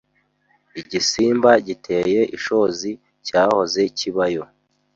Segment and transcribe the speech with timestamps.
[0.81, 2.91] Igisimba giteye ishozi
[3.25, 4.43] cyahoze kibayo.